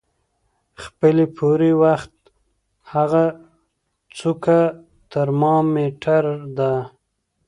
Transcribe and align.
خپلې 0.83 1.25
پورې 1.37 1.71
وخت 1.83 2.13
هغه 2.93 3.23
څوکه 4.17 4.59
ترمامیټر 5.11 6.23
د 6.57 6.59